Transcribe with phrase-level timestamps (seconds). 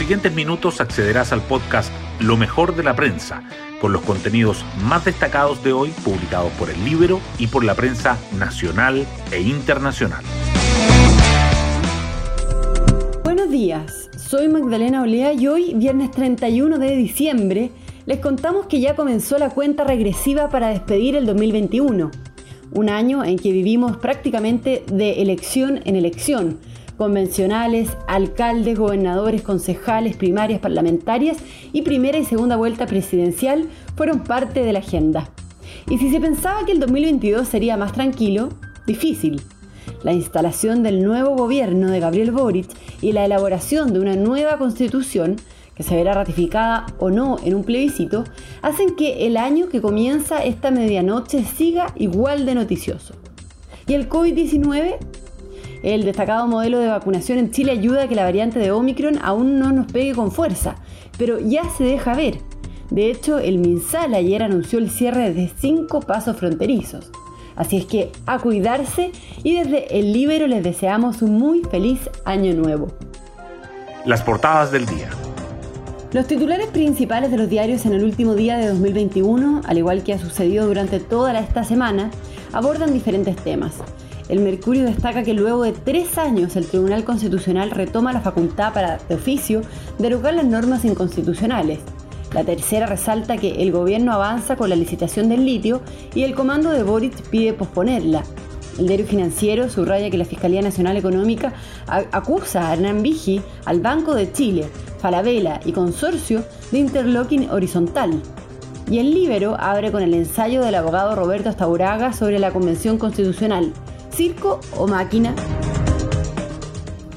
[0.00, 3.42] siguientes minutos accederás al podcast Lo mejor de la prensa,
[3.82, 8.16] con los contenidos más destacados de hoy publicados por el libro y por la prensa
[8.38, 10.24] nacional e internacional.
[13.24, 17.70] Buenos días, soy Magdalena Olea y hoy, viernes 31 de diciembre,
[18.06, 22.10] les contamos que ya comenzó la cuenta regresiva para despedir el 2021,
[22.72, 26.58] un año en que vivimos prácticamente de elección en elección
[27.00, 31.38] convencionales, alcaldes, gobernadores, concejales, primarias parlamentarias
[31.72, 35.30] y primera y segunda vuelta presidencial fueron parte de la agenda.
[35.88, 38.50] Y si se pensaba que el 2022 sería más tranquilo,
[38.86, 39.40] difícil.
[40.02, 42.68] La instalación del nuevo gobierno de Gabriel Boric
[43.00, 45.36] y la elaboración de una nueva constitución,
[45.74, 48.24] que se verá ratificada o no en un plebiscito,
[48.60, 53.14] hacen que el año que comienza esta medianoche siga igual de noticioso.
[53.86, 54.98] ¿Y el COVID-19?
[55.82, 59.58] El destacado modelo de vacunación en Chile ayuda a que la variante de Omicron aún
[59.58, 60.76] no nos pegue con fuerza,
[61.16, 62.38] pero ya se deja ver.
[62.90, 67.10] De hecho, el MinSal ayer anunció el cierre de cinco pasos fronterizos.
[67.56, 72.52] Así es que a cuidarse y desde el Libero les deseamos un muy feliz año
[72.52, 72.88] nuevo.
[74.04, 75.08] Las portadas del día.
[76.12, 80.12] Los titulares principales de los diarios en el último día de 2021, al igual que
[80.12, 82.10] ha sucedido durante toda esta semana,
[82.52, 83.74] abordan diferentes temas.
[84.30, 88.98] El Mercurio destaca que luego de tres años el Tribunal Constitucional retoma la facultad para,
[89.08, 89.62] de oficio,
[89.98, 91.80] derogar las normas inconstitucionales.
[92.32, 95.80] La tercera resalta que el gobierno avanza con la licitación del litio
[96.14, 98.22] y el comando de Boric pide posponerla.
[98.78, 101.52] El diario financiero subraya que la Fiscalía Nacional Económica
[101.88, 104.68] acusa a Hernán Vigi, al Banco de Chile,
[105.00, 108.22] Falabella y Consorcio de interlocking horizontal.
[108.88, 113.72] Y el Libero abre con el ensayo del abogado Roberto Astauraga sobre la Convención Constitucional,
[114.20, 115.34] circo o máquina.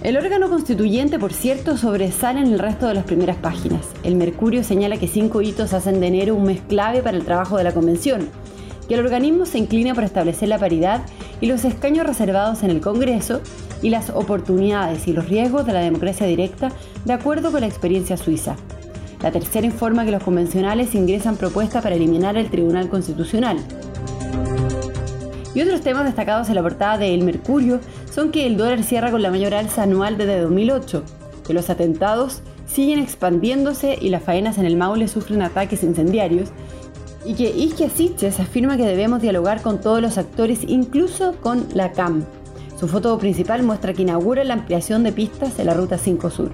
[0.04, 3.82] El órgano constituyente, por cierto, sobresale en el resto de las primeras páginas.
[4.06, 7.58] El Mercurio señala que cinco hitos hacen de enero un mes clave para el trabajo
[7.58, 8.30] de la Convención,
[8.88, 11.02] que el organismo se inclina por establecer la paridad
[11.42, 13.42] y los escaños reservados en el Congreso
[13.82, 16.72] y las oportunidades y los riesgos de la democracia directa
[17.04, 18.56] de acuerdo con la experiencia suiza.
[19.22, 23.58] La tercera informa que los convencionales ingresan propuesta para eliminar el Tribunal Constitucional.
[25.56, 27.80] Y otros temas destacados en la portada de El Mercurio
[28.12, 31.04] son que el dólar cierra con la mayor alza anual desde 2008,
[31.46, 36.50] que los atentados siguen expandiéndose y las faenas en el Maule sufren ataques incendiarios,
[37.26, 41.92] y que Isquia Siches afirma que debemos dialogar con todos los actores, incluso con la
[41.92, 42.26] CAM.
[42.78, 46.52] Su foto principal muestra que inaugura la ampliación de pistas en la Ruta 5 Sur.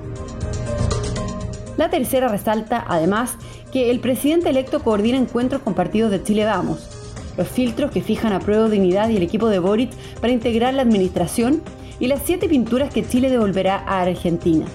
[1.77, 3.35] La tercera resalta, además,
[3.71, 6.98] que el presidente electo coordina encuentros con partidos de Chile Vamos,
[7.39, 10.81] los filtros que fijan a prueba dignidad y el equipo de Boric para integrar la
[10.81, 11.61] administración
[11.97, 14.65] y las siete pinturas que Chile devolverá a Argentina.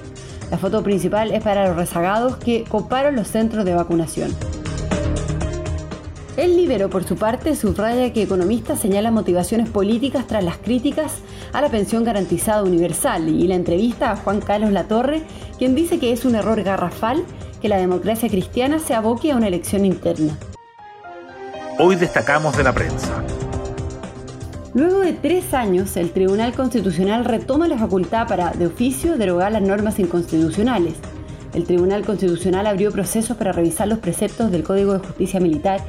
[0.50, 4.34] La foto principal es para los rezagados que coparon los centros de vacunación.
[6.38, 11.16] El Libero, por su parte, subraya que economistas señalan motivaciones políticas tras las críticas
[11.52, 15.22] a la pensión garantizada universal y la entrevista a Juan Carlos Latorre,
[15.58, 17.24] quien dice que es un error garrafal
[17.60, 20.38] que la democracia cristiana se aboque a una elección interna.
[21.76, 23.24] Hoy destacamos de la prensa.
[24.74, 29.62] Luego de tres años, el Tribunal Constitucional retoma la facultad para, de oficio, derogar las
[29.62, 30.94] normas inconstitucionales.
[31.52, 35.80] El Tribunal Constitucional abrió procesos para revisar los preceptos del Código de Justicia Militar,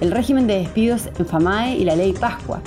[0.00, 2.62] el régimen de despidos en FAMAE y la ley Pascua.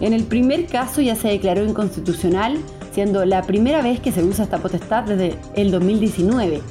[0.00, 2.56] En el primer caso ya se declaró inconstitucional,
[2.92, 6.62] siendo la primera vez que se usa esta potestad desde el 2019.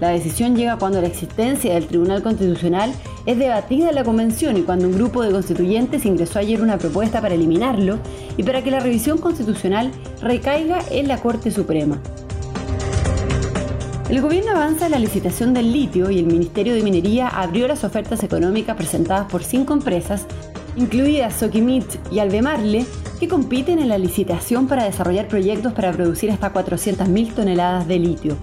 [0.00, 2.92] La decisión llega cuando la existencia del Tribunal Constitucional
[3.24, 7.22] es debatida en la Convención y cuando un grupo de constituyentes ingresó ayer una propuesta
[7.22, 7.98] para eliminarlo
[8.36, 9.90] y para que la revisión constitucional
[10.20, 11.98] recaiga en la Corte Suprema.
[14.10, 17.82] El gobierno avanza en la licitación del litio y el Ministerio de Minería abrió las
[17.82, 20.26] ofertas económicas presentadas por cinco empresas,
[20.76, 22.86] incluidas Sokimit y Albemarle,
[23.18, 28.36] que compiten en la licitación para desarrollar proyectos para producir hasta 400.000 toneladas de litio.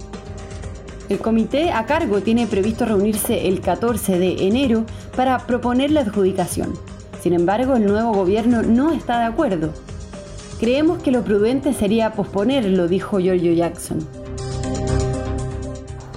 [1.08, 4.84] El comité a cargo tiene previsto reunirse el 14 de enero
[5.14, 6.72] para proponer la adjudicación.
[7.20, 9.70] Sin embargo, el nuevo gobierno no está de acuerdo.
[10.58, 13.98] Creemos que lo prudente sería posponerlo, dijo Giorgio Jackson.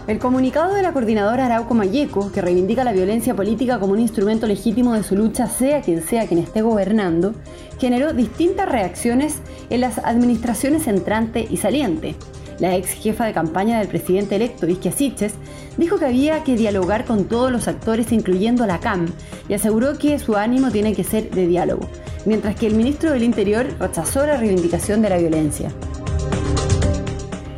[0.08, 4.48] El comunicado de la coordinadora Arauco Mayeco, que reivindica la violencia política como un instrumento
[4.48, 7.34] legítimo de su lucha, sea quien sea quien esté gobernando,
[7.78, 9.40] generó distintas reacciones
[9.70, 12.16] en las administraciones entrante y saliente.
[12.60, 15.34] La ex jefa de campaña del presidente electo, Isquia Siches,
[15.78, 19.08] dijo que había que dialogar con todos los actores, incluyendo la CAM,
[19.48, 21.88] y aseguró que su ánimo tiene que ser de diálogo,
[22.26, 25.72] mientras que el ministro del Interior rechazó la reivindicación de la violencia.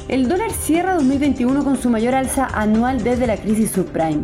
[0.09, 4.23] El dólar cierra 2021 con su mayor alza anual desde la crisis subprime.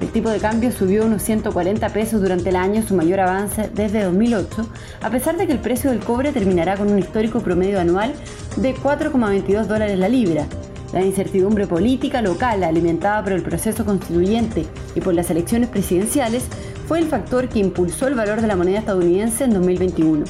[0.00, 4.04] El tipo de cambio subió unos 140 pesos durante el año, su mayor avance desde
[4.04, 4.68] 2008,
[5.00, 8.12] a pesar de que el precio del cobre terminará con un histórico promedio anual
[8.56, 10.46] de 4,22 dólares la libra.
[10.92, 16.44] La incertidumbre política local, alimentada por el proceso constituyente y por las elecciones presidenciales,
[16.86, 20.24] fue el factor que impulsó el valor de la moneda estadounidense en 2021.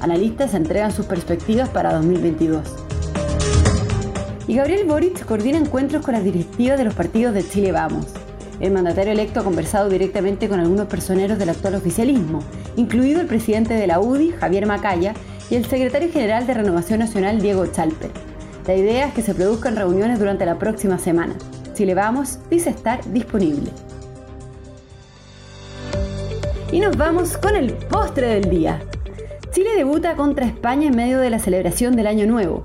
[0.00, 2.62] Analistas entregan sus perspectivas para 2022.
[4.46, 8.06] Y Gabriel Boric coordina encuentros con las directivas de los partidos de Chile Vamos.
[8.60, 12.40] El mandatario electo ha conversado directamente con algunos personeros del actual oficialismo,
[12.76, 15.14] incluido el presidente de la UDI, Javier Macaya,
[15.50, 18.10] y el secretario general de Renovación Nacional, Diego Chalper.
[18.66, 21.34] La idea es que se produzcan reuniones durante la próxima semana.
[21.72, 23.70] Chile Vamos dice estar disponible.
[26.70, 28.80] Y nos vamos con el postre del día.
[29.52, 32.64] Chile debuta contra España en medio de la celebración del Año Nuevo.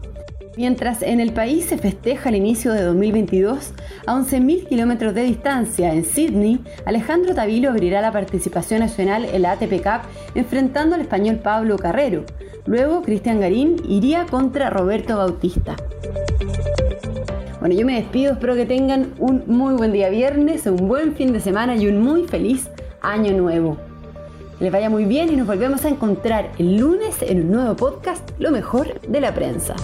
[0.57, 3.73] Mientras en el país se festeja el inicio de 2022,
[4.07, 9.51] a 11.000 kilómetros de distancia, en Sydney, Alejandro Tavilo abrirá la participación nacional en la
[9.51, 12.23] ATP Cup enfrentando al español Pablo Carrero.
[12.65, 15.75] Luego, Cristian Garín iría contra Roberto Bautista.
[17.59, 21.33] Bueno, yo me despido, espero que tengan un muy buen día viernes, un buen fin
[21.33, 22.69] de semana y un muy feliz
[23.01, 23.77] año nuevo.
[24.59, 28.31] Les vaya muy bien y nos volvemos a encontrar el lunes en un nuevo podcast,
[28.39, 29.75] Lo mejor de la prensa.